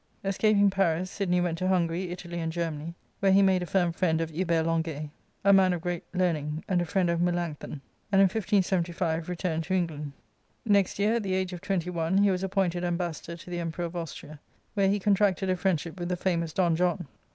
Escaping 0.23 0.71
Paris, 0.71 1.11
Sidney 1.11 1.39
went 1.41 1.59
to 1.59 1.67
Hun 1.67 1.85
gary, 1.85 2.09
Italy, 2.09 2.39
and 2.39 2.51
Germany, 2.51 2.95
where 3.19 3.31
^e 3.31 3.43
made 3.43 3.61
a 3.61 3.67
firm 3.67 3.91
friend 3.91 4.19
of 4.19 4.31
Hubert 4.31 4.63
Languet, 4.65 5.11
a 5.45 5.53
man 5.53 5.73
of 5.73 5.81
great 5.81 6.03
learning, 6.11 6.63
and%a 6.67 6.91
friend 6.91 7.09
of 7.11 7.21
Melancthon, 7.21 7.81
and 8.11 8.19
in 8.19 8.25
1575 8.25 9.29
returned 9.29 9.63
to 9.65 9.75
England. 9.75 10.13
Next 10.65 10.97
year, 10.97 11.13
at 11.17 11.21
the 11.21 11.35
age 11.35 11.53
of 11.53 11.61
twenty 11.61 11.91
one, 11.91 12.17
he 12.23 12.31
was 12.31 12.41
appointed 12.43 12.81
suBbassador^iO^the 12.83 13.59
Emperor 13.59 13.85
of 13.85 13.95
Austria, 13.95 14.39
where 14.73 14.89
he 14.89 14.97
contracted 14.97 15.51
a 15.51 15.55
friendship 15.55 15.99
with 15.99 16.09
the 16.09 16.17
famous 16.17 16.51
Don 16.51 16.75
John. 16.75 17.05